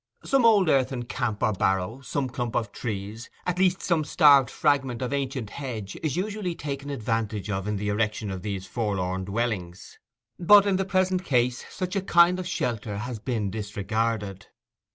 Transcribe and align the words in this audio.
Some 0.25 0.45
old 0.45 0.67
earthen 0.67 1.03
camp 1.05 1.43
or 1.43 1.53
barrow, 1.53 2.01
some 2.01 2.27
clump 2.27 2.55
of 2.55 2.71
trees, 2.71 3.29
at 3.45 3.59
least 3.59 3.83
some 3.83 4.03
starved 4.03 4.49
fragment 4.49 4.99
of 5.03 5.13
ancient 5.13 5.51
hedge 5.51 5.95
is 6.01 6.15
usually 6.15 6.55
taken 6.55 6.89
advantage 6.89 7.51
of 7.51 7.67
in 7.67 7.75
the 7.75 7.89
erection 7.89 8.31
of 8.31 8.41
these 8.41 8.65
forlorn 8.65 9.25
dwellings. 9.25 9.99
But, 10.39 10.65
in 10.65 10.77
the 10.77 10.85
present 10.85 11.23
case, 11.23 11.63
such 11.69 11.95
a 11.95 12.01
kind 12.01 12.39
of 12.39 12.47
shelter 12.47 12.97
had 12.97 13.23
been 13.23 13.51
disregarded. 13.51 14.47